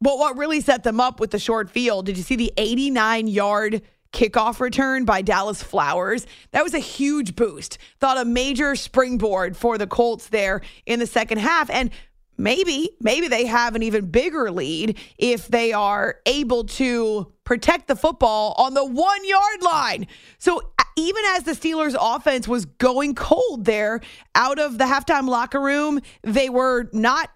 [0.00, 3.26] But what really set them up with the short field, did you see the 89
[3.26, 3.82] yard?
[4.12, 6.26] Kickoff return by Dallas Flowers.
[6.52, 7.78] That was a huge boost.
[8.00, 11.70] Thought a major springboard for the Colts there in the second half.
[11.70, 11.90] And
[12.36, 17.96] maybe, maybe they have an even bigger lead if they are able to protect the
[17.96, 20.06] football on the one yard line.
[20.38, 24.00] So uh, even as the Steelers offense was going cold there
[24.34, 27.30] out of the halftime locker room, they were not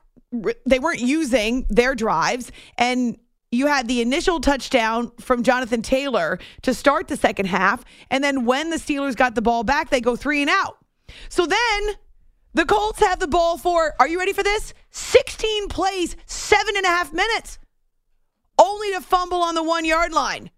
[0.65, 3.19] they weren't using their drives and
[3.53, 7.85] you had the initial touchdown from Jonathan Taylor to start the second half.
[8.11, 10.79] And then when the Steelers got the ball back, they go three and out.
[11.29, 11.95] So then
[12.55, 14.73] the Colts have the ball for, are you ready for this?
[14.91, 17.59] 16 plays, seven and a half minutes,
[18.59, 20.51] only to fumble on the one yard line.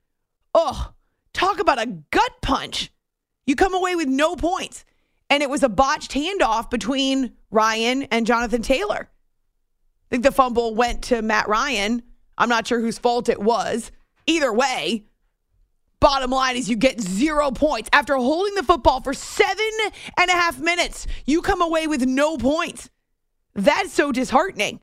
[0.54, 0.92] Oh,
[1.32, 2.92] talk about a gut punch.
[3.44, 4.84] You come away with no points.
[5.30, 9.08] And it was a botched handoff between Ryan and Jonathan Taylor.
[9.10, 12.02] I think the fumble went to Matt Ryan
[12.36, 13.90] I'm not sure whose fault it was.
[14.26, 15.04] Either way,
[16.00, 17.88] bottom line is you get zero points.
[17.92, 19.70] After holding the football for seven
[20.18, 22.90] and a half minutes, you come away with no points.
[23.54, 24.80] That's so disheartening.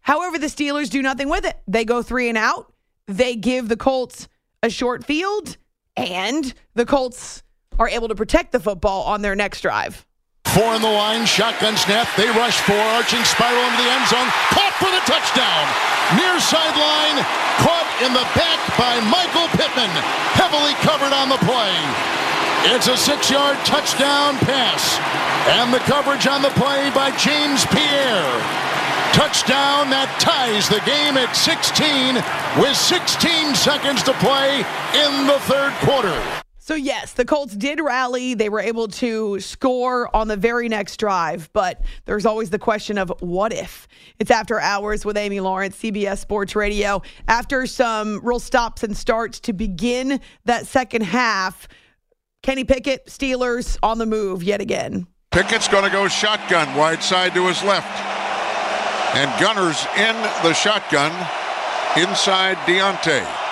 [0.00, 1.58] However, the Steelers do nothing with it.
[1.66, 2.72] They go three and out.
[3.06, 4.28] They give the Colts
[4.62, 5.56] a short field,
[5.96, 7.42] and the Colts
[7.78, 10.06] are able to protect the football on their next drive.
[10.56, 12.08] Four in the line, shotgun snap.
[12.16, 14.28] They rush four, arching spiral into the end zone.
[14.56, 15.64] Caught for the touchdown.
[16.16, 17.20] Near sideline,
[17.60, 19.92] caught in the back by Michael Pittman.
[20.40, 21.76] Heavily covered on the play.
[22.72, 24.98] It's a six-yard touchdown pass.
[25.60, 28.32] And the coverage on the play by James Pierre.
[29.12, 32.16] Touchdown that ties the game at 16
[32.60, 34.64] with 16 seconds to play
[34.96, 36.47] in the third quarter.
[36.68, 38.34] So, yes, the Colts did rally.
[38.34, 42.98] They were able to score on the very next drive, but there's always the question
[42.98, 43.88] of what if?
[44.18, 47.00] It's after hours with Amy Lawrence, CBS Sports Radio.
[47.26, 51.68] After some real stops and starts to begin that second half,
[52.42, 55.06] Kenny Pickett, Steelers on the move yet again.
[55.30, 57.88] Pickett's going to go shotgun, wide side to his left.
[59.16, 61.12] And Gunner's in the shotgun
[61.96, 63.47] inside Diontae.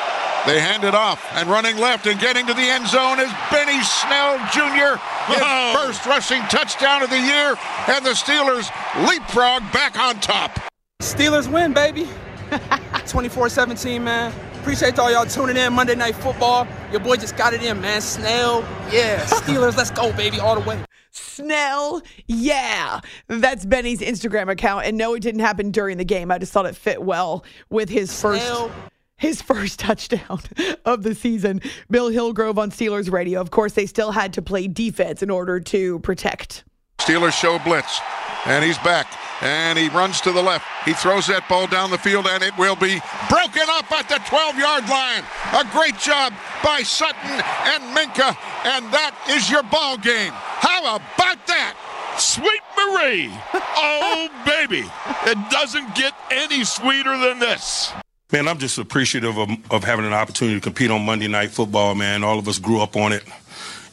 [0.46, 3.82] They hand it off and running left and getting to the end zone is Benny
[3.82, 4.96] Snell Jr.
[5.26, 5.72] His Whoa.
[5.74, 7.56] first rushing touchdown of the year,
[7.88, 8.70] and the Steelers
[9.04, 10.60] leapfrog back on top.
[11.02, 12.08] Steelers win, baby.
[12.50, 14.32] 24-17, man.
[14.60, 16.68] Appreciate all y'all tuning in Monday Night Football.
[16.92, 18.00] Your boy just got it in, man.
[18.00, 18.60] Snell,
[18.92, 19.24] yeah.
[19.26, 20.78] Steelers, let's go, baby, all the way.
[21.10, 23.00] Snell, yeah.
[23.26, 24.86] That's Benny's Instagram account.
[24.86, 26.30] And no, it didn't happen during the game.
[26.30, 28.68] I just thought it fit well with his Snell.
[28.68, 30.40] first his first touchdown
[30.84, 31.60] of the season.
[31.90, 33.40] Bill Hillgrove on Steelers radio.
[33.40, 36.64] Of course, they still had to play defense in order to protect.
[36.98, 38.00] Steelers show blitz,
[38.46, 39.06] and he's back,
[39.42, 40.66] and he runs to the left.
[40.84, 44.18] He throws that ball down the field, and it will be broken up at the
[44.26, 45.22] 12 yard line.
[45.52, 46.32] A great job
[46.64, 50.32] by Sutton and Minkah, and that is your ball game.
[50.32, 51.76] How about that?
[52.18, 53.30] Sweet Marie.
[53.78, 54.84] Oh, baby.
[55.26, 57.92] It doesn't get any sweeter than this.
[58.32, 61.94] Man, I'm just appreciative of, of having an opportunity to compete on Monday Night Football,
[61.94, 62.24] man.
[62.24, 63.22] All of us grew up on it.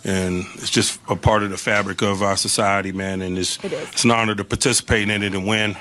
[0.03, 3.21] And it's just a part of the fabric of our society, man.
[3.21, 5.77] And it's, it it's an honor to participate in it and win.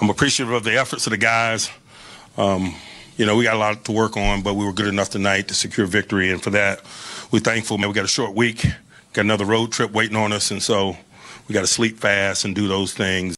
[0.00, 1.72] I'm appreciative of the efforts of the guys.
[2.36, 2.72] Um,
[3.16, 5.48] you know, we got a lot to work on, but we were good enough tonight
[5.48, 6.30] to secure victory.
[6.30, 6.82] And for that,
[7.32, 7.78] we're thankful.
[7.78, 8.64] Man, we got a short week,
[9.12, 10.52] got another road trip waiting on us.
[10.52, 10.96] And so
[11.48, 13.37] we got to sleep fast and do those things.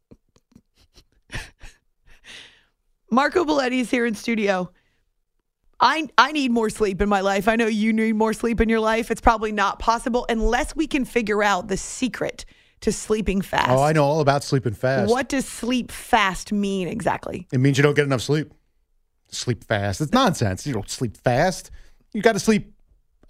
[3.11, 4.71] Marco Belletti is here in studio.
[5.81, 7.49] I I need more sleep in my life.
[7.49, 9.11] I know you need more sleep in your life.
[9.11, 12.45] It's probably not possible unless we can figure out the secret
[12.83, 13.71] to sleeping fast.
[13.71, 15.11] Oh, I know all about sleeping fast.
[15.11, 17.47] What does sleep fast mean exactly?
[17.53, 18.53] It means you don't get enough sleep.
[19.29, 20.01] Sleep fast.
[20.01, 20.67] It's nonsense.
[20.67, 21.71] You don't sleep fast.
[22.13, 22.73] You got to sleep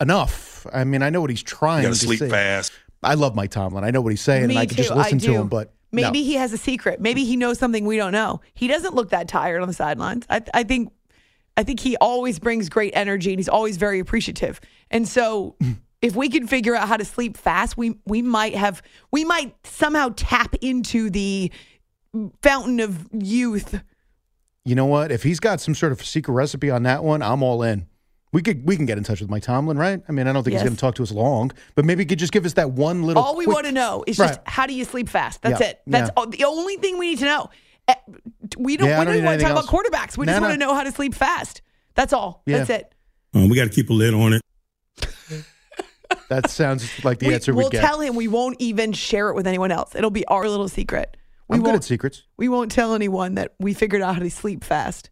[0.00, 0.66] enough.
[0.72, 2.30] I mean, I know what he's trying You to got to sleep say.
[2.30, 2.72] fast.
[3.02, 3.84] I love Mike Tomlin.
[3.84, 4.82] I know what he's saying, Me and I can too.
[4.82, 5.48] just listen I to him.
[5.48, 6.24] But Maybe no.
[6.24, 7.00] he has a secret.
[7.00, 8.40] Maybe he knows something we don't know.
[8.54, 10.24] He doesn't look that tired on the sidelines.
[10.30, 10.92] I, I think,
[11.56, 14.60] I think he always brings great energy and he's always very appreciative.
[14.90, 15.56] And so,
[16.02, 19.54] if we can figure out how to sleep fast, we we might have we might
[19.66, 21.52] somehow tap into the
[22.42, 23.80] fountain of youth.
[24.64, 25.12] you know what?
[25.12, 27.86] If he's got some sort of secret recipe on that one, I'm all in.
[28.32, 30.00] We could we can get in touch with Mike Tomlin, right?
[30.08, 30.62] I mean, I don't think Yes.
[30.62, 32.70] he's going to talk to us long, but maybe he could just give us that
[32.72, 33.22] one little.
[33.22, 34.28] all we quick- want to know is Right.
[34.28, 35.42] just how do you sleep fast?
[35.42, 35.66] That's Yeah.
[35.68, 35.80] it.
[35.86, 36.12] That's Yeah.
[36.16, 37.50] all, the only thing we need to know.
[37.88, 37.94] Eh,
[38.56, 38.88] We don't.
[38.88, 40.16] Yeah, we don't don't, want to anything talk about quarterbacks.
[40.16, 40.48] We No, just no.
[40.48, 41.62] want to know how to sleep fast.
[41.96, 42.42] That's all.
[42.46, 42.58] Yeah.
[42.58, 42.94] That's it.
[43.34, 44.42] Um, we got to keep a lid on it.
[46.28, 47.80] That sounds like the we, answer we will get.
[47.82, 49.94] tell him we won't even share it with anyone else.
[49.94, 51.16] It'll be our little secret.
[51.48, 51.82] We I'm good won't.
[51.82, 52.22] at secrets.
[52.36, 55.10] we won't tell anyone that we figured out how to sleep fast.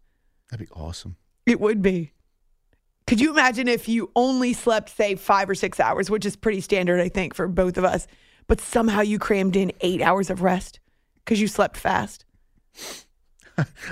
[0.49, 1.15] That'd be awesome.
[1.45, 2.13] It would be.
[3.09, 6.61] Could you imagine if you only slept, say, five or six hours, which is pretty
[6.61, 8.05] standard, I think, for both of us,
[8.45, 10.79] but somehow you crammed in eight hours of rest
[11.25, 12.23] because you slept fast?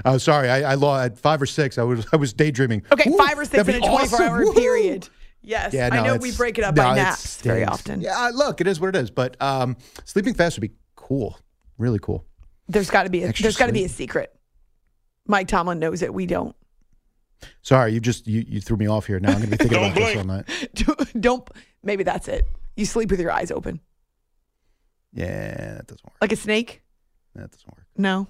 [0.06, 1.80] Oh, sorry, I, I lost at five or six.
[1.80, 2.84] I was I was daydreaming.
[2.92, 4.54] Okay, Ooh, five or six in a 24 hour awesome.
[4.54, 4.56] Woohoo!
[4.56, 5.10] period.
[5.42, 5.74] Yes.
[5.74, 8.02] Yeah, I know we break it up no, by naps very often.
[8.02, 9.10] Yeah, look, it is what it is.
[9.10, 11.40] But um, sleeping fast would be cool,
[11.80, 12.24] really cool.
[12.68, 14.32] There's got to be a, Extra there's got to be a secret.
[15.26, 16.14] Mike Tomlin knows it.
[16.14, 16.56] We don't.
[17.62, 19.20] Sorry, you just you, you threw me off here.
[19.20, 21.12] Now I'm going to be thinking Don't about this all night.
[21.22, 21.50] don't.
[21.84, 22.46] Maybe that's it.
[22.76, 23.80] You sleep with your eyes open,
[25.14, 26.16] Yeah, that doesn't work.
[26.22, 26.82] like a snake.
[27.36, 27.86] That doesn't work.
[27.98, 28.28] No.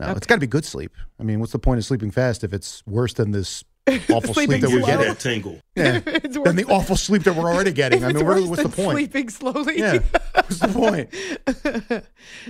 [0.00, 0.16] No, Okay.
[0.16, 0.92] it's got to be good sleep.
[1.20, 4.50] I mean, what's the point of sleeping fast if it's worse than this awful sleep
[4.50, 4.86] that we're slow.
[4.86, 5.06] Getting?
[5.08, 5.58] that tingle.
[5.74, 8.04] Yeah, It's than the awful sleep that we're already getting.
[8.04, 8.90] I mean, what- what's the point?
[8.96, 9.78] Sleeping slowly.
[9.78, 10.00] Yeah,
[10.34, 12.04] what's the point?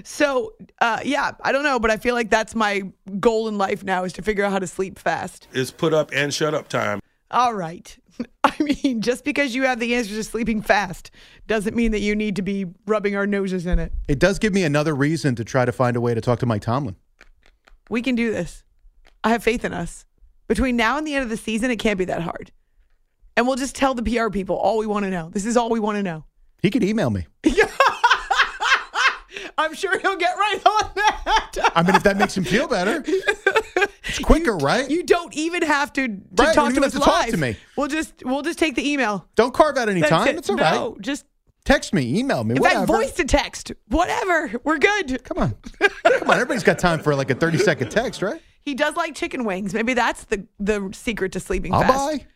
[0.05, 2.83] so, uh, yeah, I don't know, but I feel like that's my
[3.21, 5.47] goal in life now is to figure out how to sleep fast.
[5.53, 7.01] It's put up and shut up time.
[7.31, 7.97] All right.
[8.45, 11.11] I mean, just because you have the answer to sleeping fast
[11.47, 13.93] doesn't mean that you need to be rubbing our noses in it.
[14.09, 16.47] It does give me another reason to try to find a way to talk to
[16.47, 16.97] Mike Tomlin.
[17.89, 18.65] We can do this.
[19.25, 20.05] I have faith in us.
[20.49, 22.51] Between now and the end of the season, it can't be that hard.
[23.37, 25.31] And we'll just tell the PR people all we want to know.
[25.31, 26.25] This is all we want to know.
[26.63, 27.27] He could email me.
[29.59, 31.73] I'm sure he'll get right on that.
[31.75, 34.89] I mean, if that makes him feel better, it's quicker, right?
[34.91, 37.31] You don't even have to, to Right, talk you to us to live.
[37.31, 37.57] to me.
[37.77, 39.29] We'll just we'll just take the email.
[39.35, 40.29] Don't carve out any That's time.
[40.29, 40.37] it.
[40.39, 40.75] It's all right.
[40.75, 41.27] no, just
[41.65, 42.87] Text me, email me, in fact, whatever.
[42.87, 44.51] voice to text, whatever.
[44.65, 45.23] We're good.
[45.23, 46.35] Come on, come on.
[46.35, 48.43] Everybody's got time for like a thirty second text, right?
[48.63, 49.75] He does like chicken wings.
[49.75, 51.85] Maybe that's the the secret to sleeping fast.
[51.85, 52.19] I'll fast.
[52.21, 52.27] buy.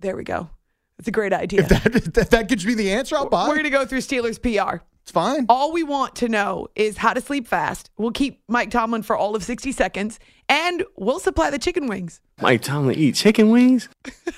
[0.00, 0.50] There we go.
[0.96, 1.60] That's a great idea.
[1.60, 3.48] If that, if that gives me the answer, I'll buy.
[3.48, 4.82] We're gonna go through Steelers PR.
[5.02, 5.46] It's fine.
[5.48, 7.90] All we want to know is how to sleep fast.
[7.96, 10.18] We'll keep Mike Tomlin for all of 60 seconds,
[10.50, 12.20] and we'll supply the chicken wings.
[12.42, 13.88] Mike Tomlin eat chicken wings?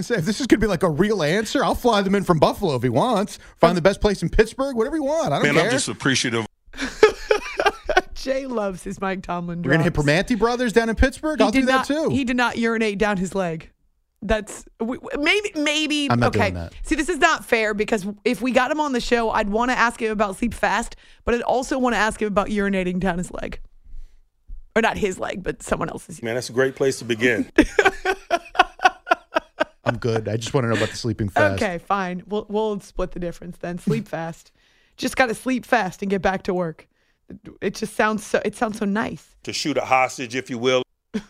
[0.00, 2.24] Say, If this is going to be like a real answer, I'll fly them in
[2.24, 3.38] from Buffalo if he wants.
[3.58, 5.34] Find the best place in Pittsburgh, whatever you want.
[5.34, 5.64] I don't Man, care.
[5.66, 6.46] I'm just appreciative.
[8.22, 9.62] Jay loves his Mike Tomlin.
[9.62, 10.08] We're going to hit drops.
[10.08, 11.38] Primanti Brothers down in Pittsburgh.
[11.38, 12.08] He I'll do did that too.
[12.10, 13.70] He did not urinate down his leg.
[14.24, 16.50] That's we- we- maybe maybe I'm not okay.
[16.50, 16.72] doing that.
[16.84, 19.72] See, this is not fair because if we got him on the show, I'd want
[19.72, 23.00] to ask him about sleep fast, but I'd also want to ask him about urinating
[23.00, 23.58] down his leg,
[24.76, 26.22] or not his leg, but someone else's.
[26.22, 27.50] Man, that's a great place to begin.
[29.84, 30.28] I'm good.
[30.28, 31.60] I just want to know about the sleeping fast.
[31.60, 32.22] Okay, fine.
[32.28, 33.78] We'll we'll split the difference then.
[33.78, 34.52] Sleep fast.
[34.96, 36.86] Just got to sleep fast and get back to work.
[37.60, 38.40] It just sounds so.
[38.44, 39.36] It sounds so nice.
[39.44, 40.82] to shoot a hostage, if you will.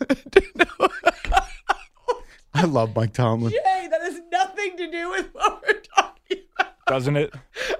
[2.54, 3.50] I love Mike Tomlin.
[3.50, 6.72] Jay, that has nothing to do with what we're talking about.
[6.86, 7.32] Doesn't it?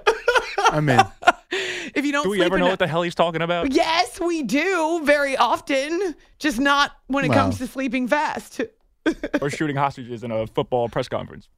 [0.71, 0.99] I'm in.
[1.95, 3.71] If you don't Do we ever know enough- what the hell he's talking about?
[3.71, 7.35] Yes, we do very often, just not when it Wow.
[7.35, 8.61] comes to sleeping fast.
[9.41, 11.49] or shooting hostages in a football press conference.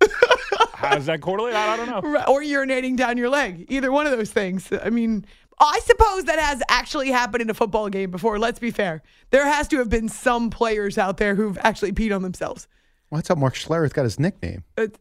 [0.73, 1.55] How does that correlate?
[1.55, 2.23] I, I don't know.
[2.27, 3.65] Or urinating down your leg.
[3.69, 4.69] Either one of those things.
[4.83, 5.25] I mean,
[5.59, 8.37] I suppose that has actually happened in a football game before.
[8.39, 9.01] Let's be fair.
[9.31, 12.67] There has to have been some players out there who've actually peed on themselves.
[13.09, 14.63] Well, that's how Mark Schlereth got his nickname.
[14.77, 14.99] It's,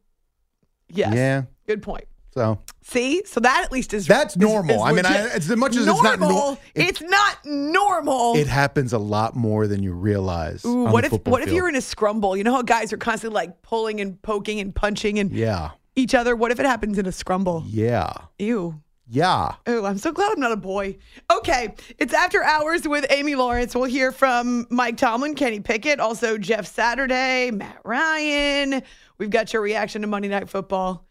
[0.89, 1.15] yes.
[1.15, 1.43] Yeah.
[1.67, 2.05] Good point.
[2.33, 4.77] So See, so that at least is That's normal.
[4.77, 8.37] is I mean, I- as much as it's not normal, it- it's not normal.
[8.37, 10.65] it happens a lot more than you realize.
[10.65, 12.37] Ooh, what if what if you're in a scrumble?
[12.37, 15.71] You know how guys are constantly like pulling and poking and punching and Yeah.
[15.95, 16.35] each other.
[16.35, 17.63] What if it happens in a scrumble?
[17.69, 18.13] Yeah.
[18.41, 18.81] Ew.
[19.07, 19.57] Yeah.
[19.67, 20.97] Oh, I'm so glad I'm not a boy.
[21.31, 23.75] Okay, it's after hours with Amy Lawrence.
[23.75, 28.83] We'll hear from Mike Tomlin, Kenny Pickett, also Jeff Saturday, Matt Ryan.
[29.19, 31.07] We've got your reaction to Monday Night Football,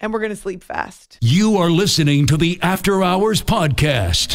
[0.00, 1.18] and we're gonna sleep fast.
[1.20, 4.34] You are listening to the After Hours Podcast.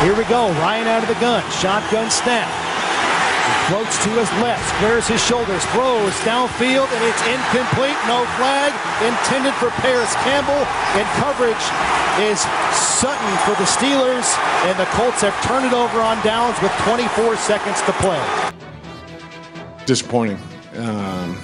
[0.00, 0.48] Here we go.
[0.64, 1.44] Ryan out of the gun.
[1.52, 2.48] Shotgun snap.
[2.48, 4.64] He floats to his left.
[4.76, 5.62] Squares his shoulders.
[5.76, 7.96] Throws downfield, and it's incomplete.
[8.08, 8.72] No flag.
[9.04, 10.64] Intended for Parris Campbell.
[10.96, 11.64] And coverage
[12.24, 12.40] is
[12.72, 14.24] Sutton for the Steelers.
[14.64, 18.20] And the Colts have turned it over on downs with 24 seconds to play.
[19.84, 20.38] disappointing.
[20.76, 21.36] Um,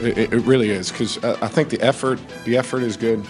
[0.00, 3.24] it, it really is because I think the effort, the effort is good,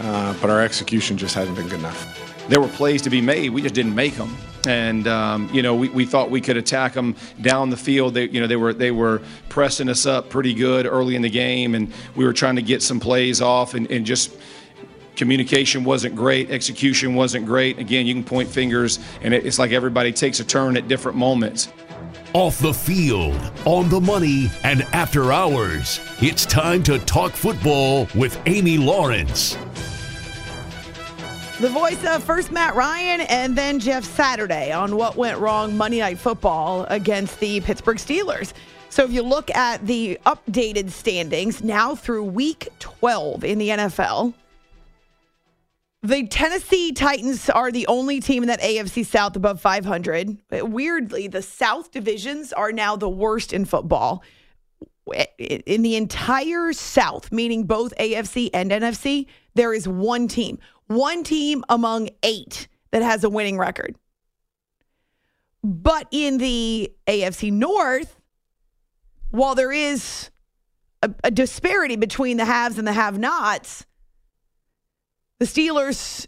[0.00, 2.29] uh, but our execution just hasn't been good enough.
[2.50, 3.50] There were plays to be made.
[3.50, 4.36] We just didn't make them.
[4.66, 8.14] And um, you know, we, we thought we could attack them down the field.
[8.14, 11.30] They, you know, they were they were pressing us up pretty good early in the
[11.30, 14.36] game, and we were trying to get some plays off, and, and just
[15.16, 17.78] communication wasn't great, execution wasn't great.
[17.78, 21.16] Again, you can point fingers, and it, it's like everybody takes a turn at different
[21.16, 21.72] moments.
[22.32, 26.00] Off the field, on the money, and after hours.
[26.20, 29.56] It's time to talk football with Amy Lawrence.
[31.60, 35.98] The voice of first Matt Ryan and then Jeff Saturday on what went wrong Monday
[35.98, 38.54] Night Football against the Pittsburgh Steelers.
[38.88, 44.32] So if you look at the updated standings now through week 12 in the NFL,
[46.02, 50.38] the Tennessee Titans are the only team in that AFC South above 500.
[50.50, 54.24] Weirdly, the South divisions are now the worst in football.
[55.36, 60.58] In the entire South, meaning both AFC and NFC, there is one team,
[60.90, 63.94] one team among eight that has a winning record.
[65.62, 68.20] But in the AFC North,
[69.30, 70.30] while there is
[71.02, 73.86] a, a disparity between the haves and the have nots,
[75.38, 76.26] the Steelers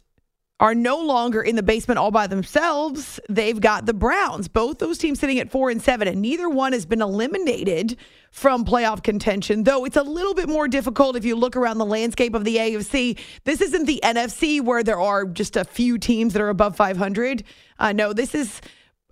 [0.62, 3.18] are no longer in the basement all by themselves.
[3.28, 6.72] They've got the Browns, both those teams sitting at four and seven, and neither one
[6.72, 7.96] has been eliminated
[8.30, 11.84] from playoff contention, though it's a little bit more difficult if you look around the
[11.84, 13.18] landscape of the AFC.
[13.42, 17.42] This isn't the NFC where there are just a few teams that are above 500.
[17.80, 18.60] Uh, no, this is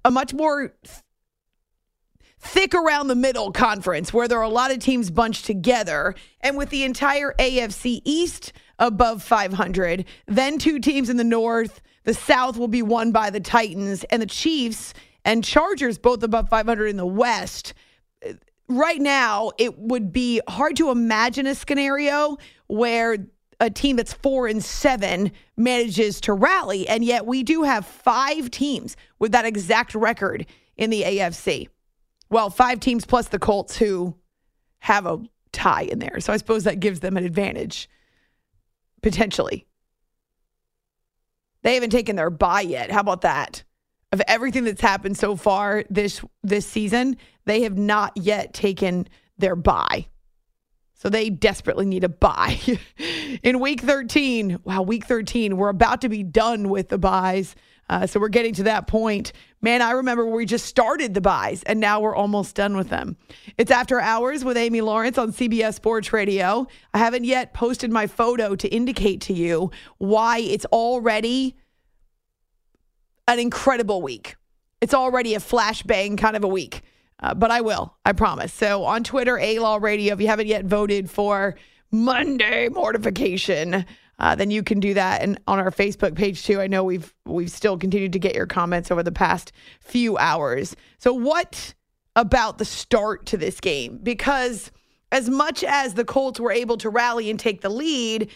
[0.04, 0.72] a much more
[2.40, 6.14] thick around the middle conference where there are a lot of teams bunched together.
[6.40, 12.14] And with the entire AFC East above 500, then two teams in the North, the
[12.14, 16.86] South will be won by the Titans, and the Chiefs and Chargers both above 500
[16.86, 17.74] in the West.
[18.68, 22.38] Right now, it would be hard to imagine a scenario
[22.68, 23.18] where
[23.60, 26.88] a team that's four and seven manages to rally.
[26.88, 30.46] And yet we do have five teams with that exact record
[30.78, 31.68] in the AFC.
[32.30, 34.14] Well, five teams plus the Colts who
[34.78, 35.20] have a
[35.52, 36.20] tie in there.
[36.20, 37.88] So I suppose that gives them an advantage,
[39.02, 39.66] potentially.
[41.62, 42.90] They haven't taken their bye yet.
[42.90, 43.64] How about that?
[44.12, 49.08] Of everything that's happened so far this this season, they have not yet taken
[49.38, 50.06] their bye.
[50.94, 52.58] So they desperately need a bye.
[53.42, 57.54] in week 13, wow, week 13, we're about to be done with the byes.
[57.90, 59.32] Uh, so we're getting to that point.
[59.60, 63.16] Man, I remember we just started the byes and now we're almost done with them.
[63.58, 66.68] It's after hours with Amy Lawrence on CBS Sports Radio.
[66.94, 71.56] I haven't yet posted my photo to indicate to you why it's already
[73.26, 74.36] an incredible week.
[74.80, 76.82] It's already a flashbang kind of a week.
[77.18, 78.52] Uh, but I will, I promise.
[78.52, 81.56] So on Twitter, A Law Radio, if you haven't yet voted for
[81.90, 83.84] Monday mortification,
[84.20, 85.22] uh, then you can do that.
[85.22, 88.46] And on our Facebook page too, I know we've we've still continued to get your
[88.46, 90.76] comments over the past few hours.
[90.98, 91.74] So what
[92.14, 93.98] about the start to this game?
[94.02, 94.70] Because
[95.12, 98.30] as much as the Colts were able to rally and take the lead,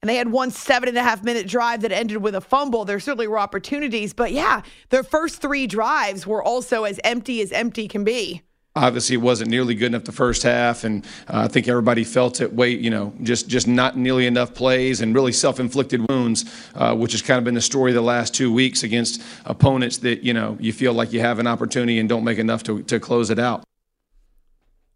[0.00, 2.84] And they had one seven and a half minute drive that ended with a fumble.
[2.84, 7.50] There certainly were opportunities, but yeah, their first three drives were also as empty as
[7.50, 8.42] empty can be
[8.84, 12.40] obviously it wasn't nearly good enough the first half and uh, i think everybody felt
[12.40, 16.94] it way you know just just not nearly enough plays and really self-inflicted wounds uh,
[16.94, 20.32] which has kind of been the story the last two weeks against opponents that you
[20.32, 23.30] know you feel like you have an opportunity and don't make enough to, to close
[23.30, 23.64] it out.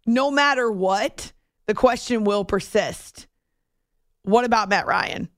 [0.05, 1.31] No matter what
[1.65, 3.27] the question will persist.
[4.23, 5.29] What about matt ryan?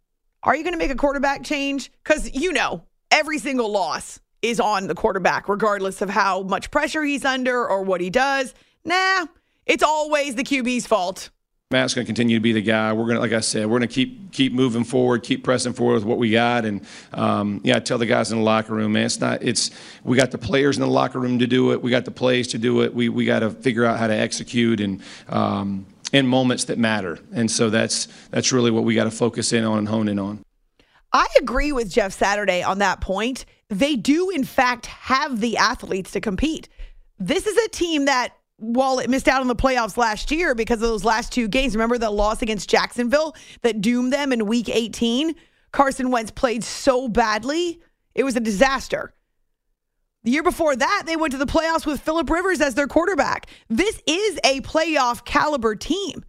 [0.44, 1.92] Are you going to make a quarterback change?
[2.04, 4.20] Because you know every single loss
[4.50, 8.54] is on the quarterback, regardless of how much pressure he's under or what he does.
[8.84, 9.26] Nah,
[9.66, 11.30] it's always the QB's fault.
[11.72, 12.94] Matt's going to continue to be the guy.
[12.94, 15.74] We're going to, like I said, we're going to keep keep moving forward, keep pressing
[15.74, 16.64] forward with what we got.
[16.64, 19.42] And um, yeah, I tell the guys in the locker room, man, it's not.
[19.42, 19.72] It's
[20.04, 21.82] we got the players in the locker room to do it.
[21.82, 22.94] We got the plays to do it.
[22.94, 25.02] We we got to figure out how to execute and.
[25.28, 29.52] Um, in moments that matter, and so that's that's really what we got to focus
[29.52, 30.46] in on and hone in on.
[31.12, 36.12] I agree with Jeff Saturday on that point they do, in fact, have the athletes
[36.12, 36.70] to compete.
[37.18, 40.82] This is a team that, while it missed out on the playoffs last year because
[40.82, 44.70] of those last two games, remember the loss against Jacksonville that doomed them in week
[44.70, 45.36] 18?
[45.72, 47.82] Carson Wentz played so badly,
[48.14, 49.14] it was a disaster.
[50.24, 53.48] The year before that, they went to the playoffs with Philip Rivers as their quarterback.
[53.70, 56.26] This is a playoff caliber team,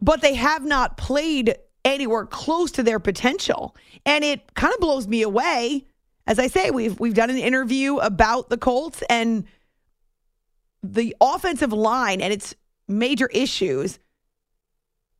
[0.00, 3.76] but they have not played anywhere close to their potential.
[4.04, 5.86] And it kind of blows me away.
[6.26, 9.44] As I say, we've we've done an interview about the Colts and
[10.82, 12.54] the offensive line and its
[12.86, 13.98] major issues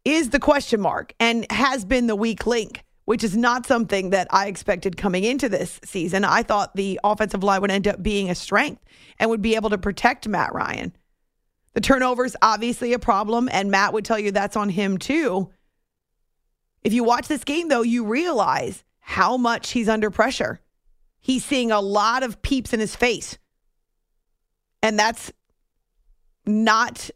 [0.04, 4.28] is the question mark and has been the weak link, which is not something that
[4.30, 6.24] I expected coming into this season.
[6.24, 8.82] I thought the offensive line would end up being a strength
[9.18, 10.94] and would be able to protect Matt Ryan.
[11.74, 15.50] The turnovers obviously a problem and Matt would tell you that's on him too.
[16.88, 20.58] If you watch this game, though, you realize how much he's under pressure.
[21.20, 23.36] He's seeing a lot of peeps in his face.
[24.82, 25.30] And that's
[26.46, 27.10] not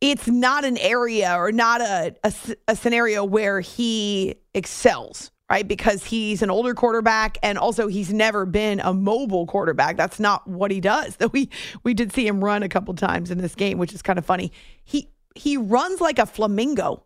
[0.00, 2.32] it's not an area or not a, a,
[2.68, 5.68] a, scenario where he excels, right?
[5.68, 9.98] Because he's an older quarterback and also he's never been a mobile quarterback.
[9.98, 11.16] That's not what he does.
[11.16, 11.50] Though we
[11.82, 14.24] we did see him run a couple times in this game, which is kind of
[14.24, 14.52] funny.
[14.84, 17.04] He he runs like a flamingo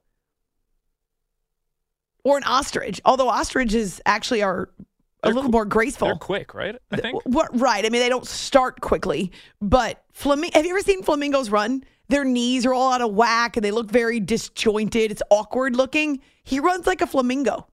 [2.24, 3.00] or an ostrich.
[3.04, 4.68] Although ostriches actually are
[5.22, 6.08] a little qu- more graceful.
[6.08, 6.76] They're quick, right?
[6.90, 7.24] I think.
[7.24, 7.58] What?
[7.58, 7.84] Right.
[7.84, 10.58] I mean, they don't start quickly, but flamingo.
[10.58, 11.84] Have you ever seen flamingos run?
[12.08, 15.10] Their knees are all out of whack and they look very disjointed.
[15.10, 16.20] It's awkward looking.
[16.44, 17.66] He runs like a flamingo.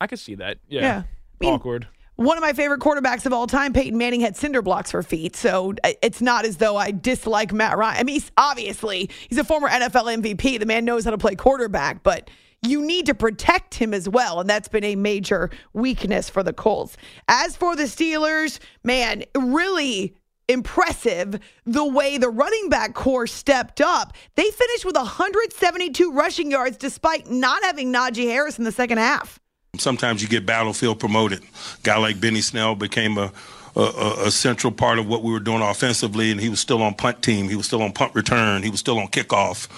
[0.00, 0.58] I could see that.
[0.68, 0.80] Yeah.
[0.80, 1.02] yeah.
[1.02, 1.86] I mean, awkward
[2.20, 5.34] one of my favorite quarterbacks of all time, Peyton Manning, had cinder blocks for feet.
[5.36, 7.98] So uh, it's not as though I dislike Matt Ryan.
[7.98, 10.58] I mean, he's, obviously, he's a former NFL MVP.
[10.58, 12.28] The man knows how to play quarterback, but
[12.60, 14.38] you need to protect him as well.
[14.38, 16.98] And that's been a major weakness for the Colts.
[17.26, 20.14] As for the Steelers, man, really
[20.46, 24.12] impressive the way the running back corps stepped up.
[24.34, 29.40] They finished with 172 rushing yards despite not having Najee Harris in the second half.
[29.78, 31.42] Sometimes you get battlefield promoted.
[31.82, 33.32] Guy like Benny Snell became a,
[33.76, 36.94] a, a, central part of what we were doing offensively, and he was still on
[36.94, 37.48] punt team.
[37.48, 38.64] He was still on punt return.
[38.64, 39.68] He was still on kickoff.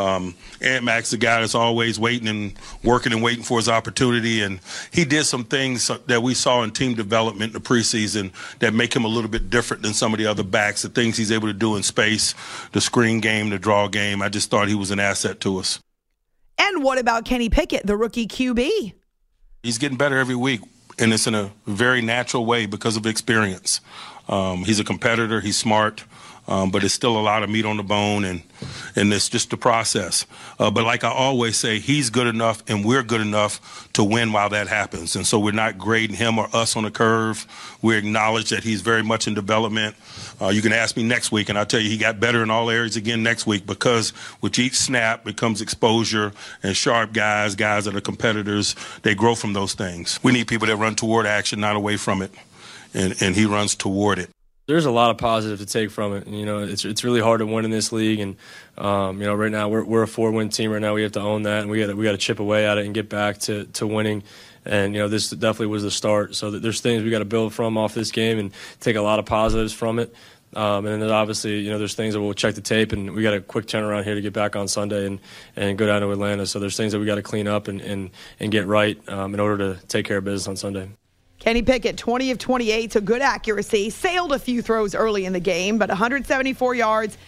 [0.00, 0.36] Um,
[0.84, 2.52] Max, the guy that's always waiting and
[2.84, 4.60] working and waiting for his opportunity, and
[4.92, 8.94] he did some things that we saw in team development in the preseason that make
[8.94, 10.82] him a little bit different than some of the other backs.
[10.82, 12.34] The things he's able to do in space,
[12.70, 14.22] the screen game, the draw game.
[14.22, 15.80] I just thought he was an asset to us.
[16.56, 18.94] And what about Kenny Pickett, the rookie QB?
[19.62, 20.60] He's getting better every week,
[20.98, 23.80] and it's in a very natural way because of experience.
[24.28, 25.40] Um, he's a competitor.
[25.40, 26.04] He's smart
[26.48, 28.42] um, but it's still a lot of meat on the bone, and
[28.96, 30.26] and it's just the process.
[30.58, 34.32] Uh, but like I always say, he's good enough, and we're good enough to win
[34.32, 35.16] while that happens.
[35.16, 37.46] And so we're not grading him or us on a curve.
[37.82, 39.94] We acknowledge that he's very much in development.
[40.40, 42.50] Uh, you can ask me next week, and I'll tell you he got better in
[42.50, 46.32] all areas again next week because with each snap becomes exposure,
[46.62, 50.18] and sharp guys, guys that are competitors, they grow from those things.
[50.22, 52.32] We need people that run toward action, not away from it,
[52.94, 54.30] and and he runs toward it
[54.70, 56.28] there's a lot of positive to take from it.
[56.28, 58.36] You know, it's it's really hard to win in this league, and
[58.78, 60.70] um, you know, right now we're we're a four win team.
[60.70, 62.66] Right now, we have to own that, and we got we got to chip away
[62.66, 64.22] at it and get back to to winning.
[64.64, 66.36] And you know, this definitely was the start.
[66.36, 69.18] So there's things we got to build from off this game and take a lot
[69.18, 70.14] of positives from it.
[70.54, 73.22] Um, and then obviously, you know, there's things that we'll check the tape, and we
[73.22, 75.20] got a quick turnaround here to get back on Sunday and,
[75.56, 76.46] and go down to Atlanta.
[76.46, 79.32] So there's things that we got to clean up and, and, and get right um,
[79.34, 80.90] in order to take care of business on Sunday.
[81.40, 83.90] Kenny Pickett, 20 of 28, so good accuracy.
[83.90, 87.18] Sailed a few throws early in the game, but 174 yards.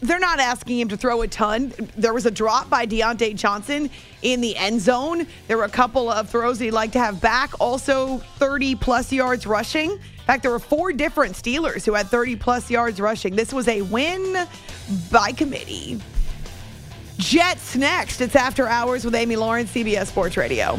[0.00, 1.72] they're not asking him to throw a ton.
[1.96, 3.88] There was a drop by Diontae Johnson
[4.20, 5.26] in the end zone.
[5.48, 7.52] There were a couple of throws that he'd like to have back.
[7.58, 9.92] Also, 30 plus yards rushing.
[9.92, 13.34] In fact, there were four different Steelers who had 30 plus yards rushing.
[13.34, 14.46] This was a win
[15.10, 16.00] by committee.
[17.16, 18.20] Jets next.
[18.20, 20.78] It's after hours with Amy Lawrence, CBS Sports Radio.